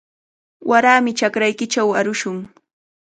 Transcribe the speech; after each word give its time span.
Warami 0.69 1.11
chakraykichaw 1.19 1.89
arushun. 1.99 2.37